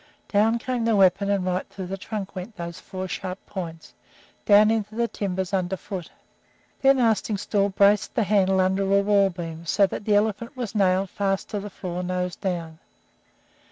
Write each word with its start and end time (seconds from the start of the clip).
Down 0.29 0.57
came 0.57 0.83
the 0.83 0.95
weapon, 0.95 1.29
and 1.29 1.45
right 1.45 1.69
through 1.69 1.85
the 1.85 1.95
trunk 1.95 2.35
went 2.35 2.55
those 2.57 2.79
four 2.79 3.07
sharp 3.07 3.37
points, 3.45 3.93
down 4.47 4.71
into 4.71 4.95
the 4.95 5.07
timbers 5.07 5.53
under 5.53 5.77
foot. 5.77 6.09
Then 6.81 6.97
Arstingstall 6.99 7.69
braced 7.75 8.15
the 8.15 8.23
handle 8.23 8.59
under 8.59 8.81
a 8.81 9.01
wall 9.03 9.29
beam, 9.29 9.63
so 9.67 9.85
that 9.85 10.05
the 10.05 10.15
elephant 10.15 10.57
was 10.57 10.73
nailed 10.73 11.11
fast 11.11 11.49
to 11.51 11.59
the 11.59 11.69
floor, 11.69 12.01
nose 12.01 12.35
down. 12.35 12.79